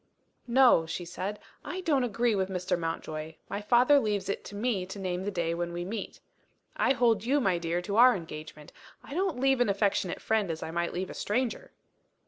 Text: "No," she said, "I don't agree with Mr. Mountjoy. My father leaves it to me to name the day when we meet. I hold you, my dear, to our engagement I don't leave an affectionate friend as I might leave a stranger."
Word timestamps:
"No," 0.47 0.87
she 0.87 1.05
said, 1.05 1.37
"I 1.63 1.81
don't 1.81 2.03
agree 2.03 2.33
with 2.33 2.49
Mr. 2.49 2.75
Mountjoy. 2.75 3.35
My 3.49 3.61
father 3.61 3.99
leaves 3.99 4.29
it 4.29 4.43
to 4.45 4.55
me 4.55 4.83
to 4.87 4.97
name 4.97 5.25
the 5.25 5.29
day 5.29 5.53
when 5.53 5.71
we 5.71 5.85
meet. 5.85 6.19
I 6.75 6.93
hold 6.93 7.23
you, 7.23 7.39
my 7.39 7.59
dear, 7.59 7.83
to 7.83 7.97
our 7.97 8.15
engagement 8.15 8.73
I 9.03 9.13
don't 9.13 9.39
leave 9.39 9.61
an 9.61 9.69
affectionate 9.69 10.19
friend 10.19 10.49
as 10.49 10.63
I 10.63 10.71
might 10.71 10.91
leave 10.93 11.11
a 11.11 11.13
stranger." 11.13 11.69